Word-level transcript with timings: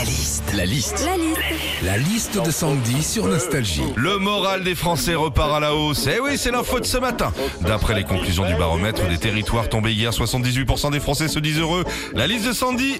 La 0.00 0.06
liste. 0.06 0.54
La 0.56 0.64
liste. 0.64 1.04
La 1.04 1.16
liste. 1.18 1.40
La 1.82 1.98
liste 1.98 2.42
de 2.42 2.50
Sandy 2.50 3.02
sur 3.02 3.26
Nostalgie. 3.26 3.82
Le 3.96 4.16
moral 4.16 4.64
des 4.64 4.74
Français 4.74 5.14
repart 5.14 5.52
à 5.52 5.60
la 5.60 5.74
hausse. 5.74 6.06
Eh 6.06 6.18
oui, 6.20 6.38
c'est 6.38 6.50
l'info 6.50 6.80
de 6.80 6.86
ce 6.86 6.96
matin. 6.96 7.34
D'après 7.60 7.94
les 7.94 8.04
conclusions 8.04 8.46
du 8.46 8.54
baromètre 8.54 9.06
des 9.08 9.18
territoires 9.18 9.68
tombés 9.68 9.92
hier, 9.92 10.10
78% 10.10 10.90
des 10.90 11.00
Français 11.00 11.28
se 11.28 11.38
disent 11.38 11.58
heureux. 11.58 11.84
La 12.14 12.26
liste 12.26 12.46
de 12.48 12.54
Sandy. 12.54 12.98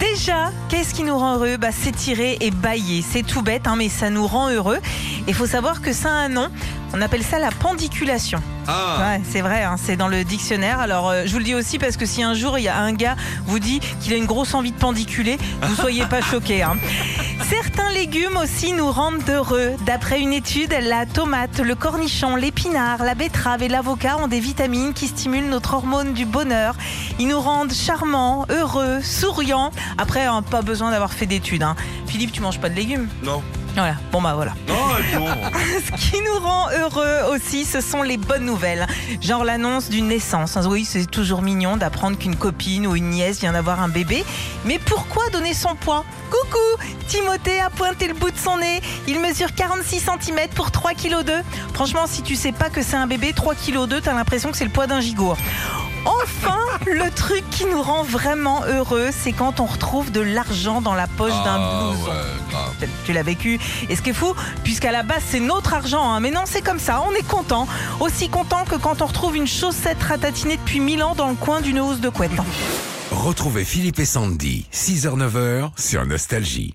Déjà, 0.00 0.50
qu'est-ce 0.70 0.94
qui 0.94 1.02
nous 1.02 1.18
rend 1.18 1.34
heureux? 1.34 1.58
Bah, 1.58 1.68
C'est 1.70 1.92
tirer 1.92 2.38
et 2.40 2.50
bailler. 2.50 3.04
C'est 3.06 3.26
tout 3.26 3.42
bête, 3.42 3.66
hein, 3.66 3.74
mais 3.76 3.90
ça 3.90 4.08
nous 4.08 4.26
rend 4.26 4.48
heureux. 4.48 4.78
Il 5.28 5.34
faut 5.34 5.46
savoir 5.46 5.82
que 5.82 5.92
ça 5.92 6.08
a 6.08 6.12
un 6.12 6.28
nom. 6.30 6.48
On 6.94 7.02
appelle 7.02 7.22
ça 7.22 7.38
la 7.38 7.50
pendiculation. 7.50 8.40
Ah, 8.66 8.96
Ouais, 9.00 9.20
c'est 9.30 9.42
vrai, 9.42 9.62
hein, 9.62 9.76
c'est 9.82 9.96
dans 9.96 10.08
le 10.08 10.24
dictionnaire. 10.24 10.80
Alors, 10.80 11.10
euh, 11.10 11.22
je 11.26 11.32
vous 11.32 11.38
le 11.38 11.44
dis 11.44 11.54
aussi 11.54 11.78
parce 11.78 11.96
que 11.98 12.06
si 12.06 12.22
un 12.22 12.32
jour 12.34 12.58
il 12.58 12.62
y 12.64 12.68
a 12.68 12.78
un 12.78 12.92
gars 12.94 13.14
vous 13.46 13.58
dit 13.58 13.80
qu'il 14.00 14.12
a 14.14 14.16
une 14.16 14.24
grosse 14.26 14.54
envie 14.54 14.72
de 14.72 14.78
pendiculer, 14.78 15.38
vous 15.62 15.74
soyez 15.80 16.06
pas 16.06 16.22
choqués. 16.22 16.62
hein. 16.62 16.76
Certains 17.50 17.90
légumes 17.90 18.36
aussi 18.42 18.72
nous 18.72 18.90
rendent 18.90 19.22
heureux. 19.28 19.72
D'après 19.86 20.20
une 20.20 20.32
étude, 20.32 20.74
la 20.82 21.04
tomate, 21.06 21.58
le 21.60 21.74
cornichon, 21.74 22.34
l'épinard, 22.36 23.04
la 23.04 23.14
betterave 23.14 23.62
et 23.62 23.68
l'avocat 23.68 24.16
ont 24.18 24.28
des 24.28 24.40
vitamines 24.40 24.92
qui 24.94 25.08
stimulent 25.08 25.48
notre 25.48 25.74
hormone 25.74 26.14
du 26.14 26.24
bonheur. 26.24 26.74
Ils 27.18 27.28
nous 27.28 27.40
rendent 27.40 27.72
charmants, 27.72 28.46
heureux, 28.50 29.00
souriants. 29.02 29.70
Après, 29.98 30.24
hein, 30.26 30.42
pas 30.42 30.62
besoin 30.62 30.90
d'avoir 30.90 31.12
fait 31.12 31.26
d'études. 31.26 31.66
Philippe, 32.06 32.32
tu 32.32 32.40
manges 32.40 32.60
pas 32.60 32.68
de 32.70 32.74
légumes? 32.76 33.08
Non. 33.22 33.42
Voilà. 33.74 33.94
Bon 34.10 34.20
bah 34.20 34.34
voilà. 34.34 34.54
Non. 34.66 34.74
Ce 35.86 36.10
qui 36.10 36.20
nous 36.20 36.38
rend 36.40 36.68
heureux 36.70 37.34
aussi, 37.34 37.64
ce 37.64 37.80
sont 37.80 38.02
les 38.02 38.16
bonnes 38.16 38.44
nouvelles. 38.44 38.86
Genre 39.20 39.44
l'annonce 39.44 39.88
d'une 39.88 40.08
naissance. 40.08 40.58
Oui, 40.68 40.84
c'est 40.84 41.06
toujours 41.06 41.42
mignon 41.42 41.76
d'apprendre 41.76 42.18
qu'une 42.18 42.36
copine 42.36 42.86
ou 42.86 42.96
une 42.96 43.10
nièce 43.10 43.40
vient 43.40 43.52
d'avoir 43.52 43.80
un 43.80 43.88
bébé. 43.88 44.24
Mais 44.64 44.78
pourquoi 44.78 45.28
donner 45.30 45.54
son 45.54 45.74
poids? 45.74 46.04
Coucou 46.30 46.82
Timothée 47.06 47.60
a 47.60 47.70
pointé 47.70 48.08
le 48.08 48.14
bout 48.14 48.30
de 48.30 48.38
son 48.38 48.58
nez. 48.58 48.80
Il 49.06 49.20
mesure 49.20 49.54
46 49.54 50.00
cm 50.20 50.48
pour 50.54 50.70
3 50.70 50.94
kg 50.94 51.22
2. 51.24 51.32
Franchement, 51.74 52.06
si 52.06 52.22
tu 52.22 52.36
sais 52.36 52.52
pas 52.52 52.70
que 52.70 52.82
c'est 52.82 52.96
un 52.96 53.06
bébé, 53.06 53.32
3 53.34 53.54
kg 53.54 53.86
2, 53.86 54.00
t'as 54.00 54.14
l'impression 54.14 54.50
que 54.50 54.56
c'est 54.56 54.64
le 54.64 54.70
poids 54.70 54.86
d'un 54.86 55.00
gigot. 55.00 55.36
Enfin, 56.08 56.56
le 56.86 57.10
truc 57.10 57.44
qui 57.50 57.66
nous 57.66 57.82
rend 57.82 58.02
vraiment 58.02 58.62
heureux, 58.64 59.10
c'est 59.12 59.32
quand 59.32 59.60
on 59.60 59.66
retrouve 59.66 60.10
de 60.10 60.20
l'argent 60.20 60.80
dans 60.80 60.94
la 60.94 61.06
poche 61.06 61.32
d'un 61.44 61.58
Ah, 61.60 61.82
blouson. 61.92 62.10
ouais, 62.10 62.88
Tu 63.04 63.12
l'as 63.12 63.22
vécu. 63.22 63.60
Et 63.90 63.96
ce 63.96 64.00
qui 64.00 64.10
est 64.10 64.14
fou, 64.14 64.34
puisqu'à 64.64 64.90
la 64.90 65.02
base 65.02 65.22
c'est 65.28 65.40
notre 65.40 65.74
argent, 65.74 66.10
hein. 66.10 66.20
mais 66.20 66.30
non, 66.30 66.42
c'est 66.46 66.62
comme 66.62 66.78
ça, 66.78 67.02
on 67.06 67.12
est 67.14 67.26
content. 67.26 67.68
Aussi 68.00 68.28
content 68.30 68.64
que 68.64 68.76
quand 68.76 69.02
on 69.02 69.06
retrouve 69.06 69.36
une 69.36 69.46
chaussette 69.46 70.02
ratatinée 70.02 70.56
depuis 70.56 70.80
1000 70.80 71.02
ans 71.02 71.14
dans 71.14 71.28
le 71.28 71.34
coin 71.34 71.60
d'une 71.60 71.78
housse 71.80 72.00
de 72.00 72.08
couette. 72.08 72.32
Retrouvez 73.10 73.64
Philippe 73.64 73.98
et 73.98 74.04
Sandy, 74.06 74.66
6h-9h 74.72 75.70
sur 75.76 76.06
Nostalgie. 76.06 76.74